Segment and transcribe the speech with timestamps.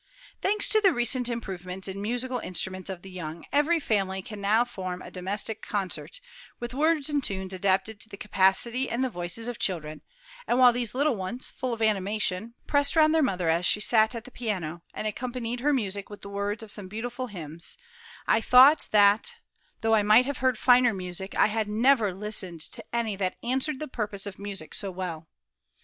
[0.41, 4.41] Thanks to the recent improvements in the musical instruction of the young, every family can
[4.41, 6.19] now form a domestic concert,
[6.59, 10.01] with words and tunes adapted to the capacity and the voices of children;
[10.47, 14.15] and while these little ones, full of animation, pressed round their mother as she sat
[14.15, 17.77] at the piano, and accompanied her music with the words of some beautiful hymns,
[18.25, 19.35] I thought that,
[19.81, 23.77] though I might have heard finer music, I had never listened to any that answered
[23.79, 25.27] the purpose of music so well.